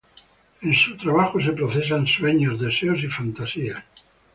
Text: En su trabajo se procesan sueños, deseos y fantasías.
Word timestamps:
En 0.63 0.73
su 0.73 0.97
trabajo 0.97 1.39
se 1.39 1.51
procesan 1.51 2.07
sueños, 2.07 2.59
deseos 2.59 3.03
y 3.03 3.07
fantasías. 3.07 3.83